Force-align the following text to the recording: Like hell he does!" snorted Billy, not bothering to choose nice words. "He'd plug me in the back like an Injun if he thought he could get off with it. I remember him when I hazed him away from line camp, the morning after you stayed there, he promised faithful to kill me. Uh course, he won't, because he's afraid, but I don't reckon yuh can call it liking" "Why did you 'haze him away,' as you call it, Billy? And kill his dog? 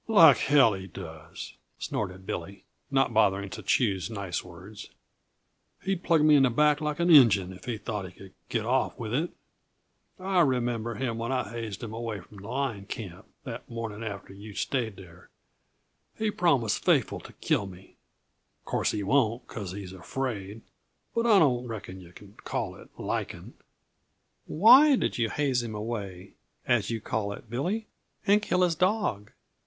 Like 0.07 0.37
hell 0.37 0.73
he 0.73 0.87
does!" 0.87 1.53
snorted 1.77 2.25
Billy, 2.25 2.65
not 2.89 3.13
bothering 3.13 3.51
to 3.51 3.61
choose 3.61 4.09
nice 4.09 4.43
words. 4.43 4.87
"He'd 5.83 6.01
plug 6.01 6.23
me 6.23 6.33
in 6.35 6.41
the 6.41 6.49
back 6.49 6.81
like 6.81 6.99
an 6.99 7.11
Injun 7.11 7.53
if 7.53 7.65
he 7.65 7.77
thought 7.77 8.07
he 8.11 8.11
could 8.11 8.33
get 8.49 8.65
off 8.65 8.97
with 8.97 9.13
it. 9.13 9.29
I 10.17 10.39
remember 10.39 10.95
him 10.95 11.19
when 11.19 11.31
I 11.31 11.47
hazed 11.51 11.83
him 11.83 11.93
away 11.93 12.19
from 12.19 12.39
line 12.39 12.87
camp, 12.87 13.27
the 13.43 13.61
morning 13.67 14.03
after 14.03 14.33
you 14.33 14.55
stayed 14.55 14.95
there, 14.95 15.29
he 16.17 16.31
promised 16.31 16.83
faithful 16.83 17.19
to 17.19 17.33
kill 17.33 17.67
me. 17.67 17.95
Uh 18.65 18.69
course, 18.71 18.89
he 18.93 19.03
won't, 19.03 19.47
because 19.47 19.71
he's 19.73 19.93
afraid, 19.93 20.63
but 21.13 21.27
I 21.27 21.37
don't 21.37 21.67
reckon 21.67 22.01
yuh 22.01 22.11
can 22.11 22.33
call 22.43 22.73
it 22.75 22.89
liking" 22.97 23.53
"Why 24.47 24.95
did 24.95 25.19
you 25.19 25.29
'haze 25.29 25.61
him 25.61 25.75
away,' 25.75 26.33
as 26.65 26.89
you 26.89 26.99
call 27.01 27.33
it, 27.33 27.51
Billy? 27.51 27.85
And 28.25 28.41
kill 28.41 28.63
his 28.63 28.73
dog? 28.73 29.31